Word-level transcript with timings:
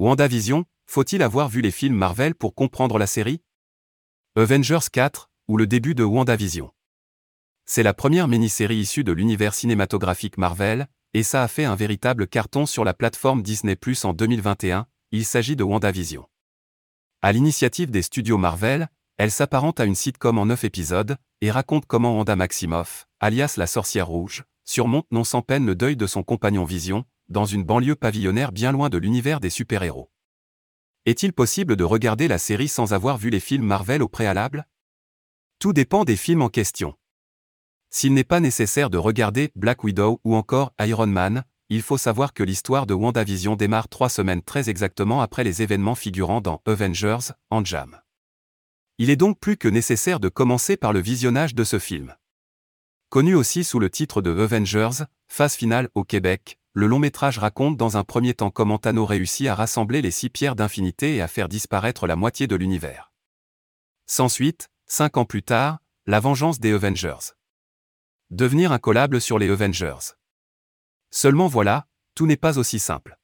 WandaVision, 0.00 0.64
faut-il 0.86 1.22
avoir 1.22 1.50
vu 1.50 1.60
les 1.60 1.70
films 1.70 1.94
Marvel 1.94 2.34
pour 2.34 2.54
comprendre 2.54 2.96
la 2.96 3.06
série? 3.06 3.42
Avengers 4.34 4.88
4, 4.90 5.28
ou 5.46 5.58
le 5.58 5.66
début 5.66 5.94
de 5.94 6.04
WandaVision? 6.04 6.70
C'est 7.66 7.82
la 7.82 7.92
première 7.92 8.26
mini-série 8.26 8.78
issue 8.78 9.04
de 9.04 9.12
l'univers 9.12 9.52
cinématographique 9.52 10.38
Marvel, 10.38 10.88
et 11.12 11.22
ça 11.22 11.42
a 11.42 11.48
fait 11.48 11.66
un 11.66 11.76
véritable 11.76 12.26
carton 12.26 12.64
sur 12.64 12.82
la 12.82 12.94
plateforme 12.94 13.42
Disney 13.42 13.76
Plus 13.76 14.06
en 14.06 14.14
2021, 14.14 14.86
il 15.10 15.26
s'agit 15.26 15.54
de 15.54 15.64
WandaVision. 15.64 16.26
À 17.20 17.32
l'initiative 17.32 17.90
des 17.90 18.00
studios 18.00 18.38
Marvel, 18.38 18.88
elle 19.18 19.30
s'apparente 19.30 19.80
à 19.80 19.84
une 19.84 19.94
sitcom 19.94 20.38
en 20.38 20.46
9 20.46 20.64
épisodes, 20.64 21.18
et 21.42 21.50
raconte 21.50 21.84
comment 21.84 22.16
Wanda 22.16 22.36
Maximoff, 22.36 23.06
alias 23.20 23.56
la 23.58 23.66
sorcière 23.66 24.06
rouge, 24.06 24.44
surmonte 24.64 25.08
non 25.10 25.24
sans 25.24 25.42
peine 25.42 25.66
le 25.66 25.74
deuil 25.74 25.98
de 25.98 26.06
son 26.06 26.22
compagnon 26.22 26.64
Vision, 26.64 27.04
dans 27.30 27.46
une 27.46 27.64
banlieue 27.64 27.96
pavillonnaire 27.96 28.52
bien 28.52 28.72
loin 28.72 28.88
de 28.88 28.98
l'univers 28.98 29.40
des 29.40 29.50
super-héros. 29.50 30.10
Est-il 31.06 31.32
possible 31.32 31.76
de 31.76 31.84
regarder 31.84 32.28
la 32.28 32.38
série 32.38 32.68
sans 32.68 32.92
avoir 32.92 33.16
vu 33.16 33.30
les 33.30 33.40
films 33.40 33.64
Marvel 33.64 34.02
au 34.02 34.08
préalable? 34.08 34.66
Tout 35.58 35.72
dépend 35.72 36.04
des 36.04 36.16
films 36.16 36.42
en 36.42 36.48
question. 36.48 36.94
S'il 37.88 38.14
n'est 38.14 38.24
pas 38.24 38.40
nécessaire 38.40 38.90
de 38.90 38.98
regarder 38.98 39.50
Black 39.56 39.82
Widow 39.82 40.20
ou 40.24 40.34
encore 40.34 40.72
Iron 40.80 41.06
Man, 41.06 41.44
il 41.70 41.82
faut 41.82 41.98
savoir 41.98 42.34
que 42.34 42.42
l'histoire 42.42 42.86
de 42.86 42.94
WandaVision 42.94 43.56
démarre 43.56 43.88
trois 43.88 44.08
semaines 44.08 44.42
très 44.42 44.68
exactement 44.68 45.22
après 45.22 45.44
les 45.44 45.62
événements 45.62 45.94
figurant 45.94 46.40
dans 46.40 46.62
Avengers, 46.66 47.32
en 47.48 47.64
jam. 47.64 48.00
Il 48.98 49.08
est 49.08 49.16
donc 49.16 49.40
plus 49.40 49.56
que 49.56 49.68
nécessaire 49.68 50.20
de 50.20 50.28
commencer 50.28 50.76
par 50.76 50.92
le 50.92 51.00
visionnage 51.00 51.54
de 51.54 51.64
ce 51.64 51.78
film. 51.78 52.14
Connu 53.08 53.34
aussi 53.34 53.64
sous 53.64 53.78
le 53.78 53.88
titre 53.88 54.20
de 54.20 54.30
Avengers, 54.30 55.04
phase 55.26 55.54
finale 55.54 55.88
au 55.94 56.04
Québec, 56.04 56.59
le 56.72 56.86
long 56.86 56.98
métrage 57.00 57.38
raconte 57.38 57.76
dans 57.76 57.96
un 57.96 58.04
premier 58.04 58.34
temps 58.34 58.50
comment 58.50 58.78
Thanos 58.78 59.08
réussit 59.08 59.48
à 59.48 59.54
rassembler 59.54 60.02
les 60.02 60.10
six 60.10 60.30
pierres 60.30 60.54
d'infinité 60.54 61.16
et 61.16 61.20
à 61.20 61.28
faire 61.28 61.48
disparaître 61.48 62.06
la 62.06 62.16
moitié 62.16 62.46
de 62.46 62.54
l'univers. 62.54 63.12
Sans 64.06 64.28
suite, 64.28 64.68
cinq 64.86 65.16
ans 65.16 65.24
plus 65.24 65.42
tard, 65.42 65.78
la 66.06 66.20
vengeance 66.20 66.60
des 66.60 66.72
Avengers. 66.72 67.34
Devenir 68.30 68.70
incollable 68.70 69.20
sur 69.20 69.38
les 69.38 69.50
Avengers. 69.50 70.14
Seulement 71.10 71.48
voilà, 71.48 71.86
tout 72.14 72.26
n'est 72.26 72.36
pas 72.36 72.58
aussi 72.58 72.78
simple. 72.78 73.18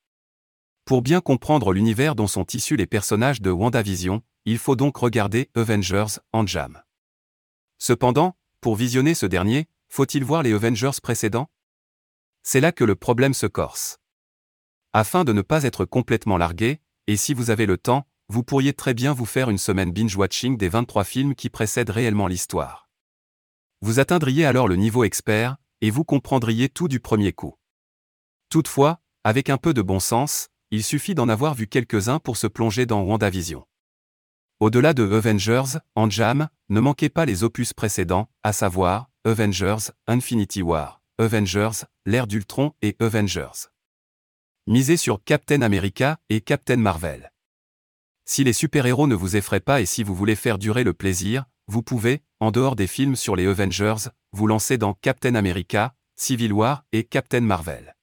Pour 0.85 1.03
bien 1.03 1.21
comprendre 1.21 1.73
l'univers 1.73 2.15
dont 2.17 2.27
sont 2.27 2.47
issus 2.53 2.77
les 2.77 2.87
personnages 2.87 3.41
de 3.41 3.51
WandaVision, 3.51 4.23
il 4.45 4.59
faut 4.59 4.77
donc 4.77 4.97
regarder 4.97 5.51
Avengers 5.55 6.21
en 6.33 6.47
jam. 6.47 6.83
Cependant, 7.79 8.37
pour 8.61 8.75
visionner 8.77 9.15
ce 9.15 9.27
dernier, 9.27 9.69
faut-il 9.89 10.25
voir 10.25 10.43
les 10.43 10.53
Avengers 10.53 10.99
précédents? 11.03 11.49
C'est 12.49 12.61
là 12.61 12.71
que 12.71 12.85
le 12.85 12.95
problème 12.95 13.35
se 13.35 13.47
corse. 13.49 13.99
Afin 14.93 15.25
de 15.25 15.33
ne 15.33 15.43
pas 15.43 15.65
être 15.65 15.85
complètement 15.85 16.37
largué, 16.37 16.81
et 17.09 17.17
si 17.17 17.35
vous 17.35 17.51
avez 17.51 17.67
le 17.67 17.77
temps, 17.77 18.07
vous 18.29 18.45
pourriez 18.45 18.73
très 18.73 18.95
bien 18.95 19.13
vous 19.13 19.27
faire 19.27 19.51
une 19.51 19.59
semaine 19.59 19.91
binge-watching 19.91 20.57
des 20.57 20.69
23 20.69 21.03
films 21.03 21.35
qui 21.35 21.51
précèdent 21.51 21.91
réellement 21.91 22.29
l'histoire. 22.29 22.89
Vous 23.81 23.99
atteindriez 23.99 24.47
alors 24.47 24.69
le 24.69 24.77
niveau 24.77 25.03
expert, 25.03 25.57
et 25.81 25.91
vous 25.91 26.05
comprendriez 26.05 26.69
tout 26.69 26.87
du 26.87 27.01
premier 27.01 27.33
coup. 27.33 27.59
Toutefois, 28.49 29.01
avec 29.25 29.51
un 29.51 29.59
peu 29.59 29.75
de 29.75 29.83
bon 29.83 29.99
sens, 29.99 30.47
il 30.71 30.85
suffit 30.85 31.17
d'en 31.17 31.29
avoir 31.29 31.55
vu 31.55 31.67
quelques-uns 31.67 32.21
pour 32.21 32.37
se 32.37 32.47
plonger 32.47 32.87
dans 32.87 33.03
WandaVision. 33.03 33.67
Au-delà 34.61 34.95
de 34.95 35.03
Avengers, 35.03 35.81
en 35.97 36.09
jam, 36.09 36.49
ne 36.69 36.79
manquez 36.79 37.09
pas 37.09 37.27
les 37.27 37.43
opus 37.43 37.73
précédents, 37.73 38.31
à 38.45 38.53
savoir 38.53 39.11
Avengers, 39.25 39.91
Infinity 40.07 40.63
War, 40.63 41.03
Avengers, 41.19 41.87
l'ère 42.05 42.27
d'Ultron 42.27 42.75
et 42.83 42.95
Avengers. 43.01 43.71
Misez 44.67 44.99
sur 44.99 45.25
Captain 45.25 45.63
America 45.63 46.19
et 46.29 46.43
Captain 46.43 46.77
Marvel. 46.77 47.33
Si 48.27 48.45
les 48.45 48.53
super-héros 48.53 49.07
ne 49.07 49.15
vous 49.15 49.35
effraient 49.35 49.61
pas 49.61 49.81
et 49.81 49.87
si 49.87 50.03
vous 50.03 50.15
voulez 50.15 50.37
faire 50.37 50.59
durer 50.59 50.85
le 50.85 50.93
plaisir, 50.93 51.47
vous 51.69 51.83
pouvez, 51.83 52.23
en 52.39 52.51
dehors 52.51 52.77
des 52.77 52.87
films 52.87 53.17
sur 53.17 53.35
les 53.35 53.47
Avengers, 53.47 54.11
vous 54.33 54.47
lancer 54.47 54.77
dans 54.77 54.93
Captain 54.93 55.37
America, 55.37 55.95
Civil 56.17 56.53
War 56.53 56.85
et 56.93 57.05
Captain 57.05 57.41
Marvel. 57.41 57.97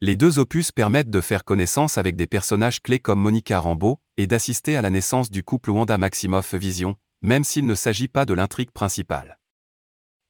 Les 0.00 0.16
deux 0.16 0.40
opus 0.40 0.72
permettent 0.72 1.10
de 1.10 1.20
faire 1.20 1.44
connaissance 1.44 1.96
avec 1.96 2.16
des 2.16 2.26
personnages 2.26 2.82
clés 2.82 2.98
comme 2.98 3.20
Monica 3.20 3.60
Rambeau 3.60 4.00
et 4.16 4.26
d'assister 4.26 4.76
à 4.76 4.82
la 4.82 4.90
naissance 4.90 5.30
du 5.30 5.44
couple 5.44 5.70
Wanda 5.70 5.96
Maximoff 5.96 6.54
Vision, 6.54 6.96
même 7.22 7.44
s'il 7.44 7.66
ne 7.66 7.76
s'agit 7.76 8.08
pas 8.08 8.24
de 8.24 8.34
l'intrigue 8.34 8.72
principale. 8.72 9.38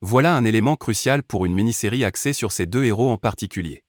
Voilà 0.08 0.36
un 0.36 0.44
élément 0.44 0.76
crucial 0.76 1.24
pour 1.24 1.46
une 1.46 1.52
mini-série 1.52 2.04
axée 2.04 2.32
sur 2.32 2.52
ces 2.52 2.64
deux 2.64 2.84
héros 2.84 3.10
en 3.10 3.18
particulier. 3.18 3.85